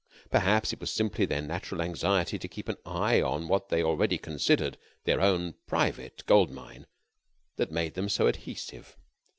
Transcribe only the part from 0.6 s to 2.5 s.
it was simply their natural anxiety to